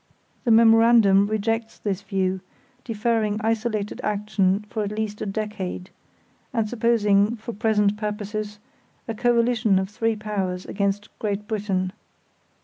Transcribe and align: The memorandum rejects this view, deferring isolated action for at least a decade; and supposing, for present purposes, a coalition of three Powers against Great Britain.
The 0.45 0.49
memorandum 0.49 1.27
rejects 1.27 1.77
this 1.77 2.01
view, 2.01 2.39
deferring 2.83 3.39
isolated 3.43 4.01
action 4.03 4.65
for 4.67 4.83
at 4.83 4.91
least 4.91 5.21
a 5.21 5.27
decade; 5.27 5.91
and 6.51 6.67
supposing, 6.67 7.35
for 7.35 7.53
present 7.53 7.97
purposes, 7.97 8.57
a 9.07 9.13
coalition 9.13 9.77
of 9.77 9.91
three 9.91 10.15
Powers 10.15 10.65
against 10.65 11.07
Great 11.19 11.47
Britain. 11.47 11.93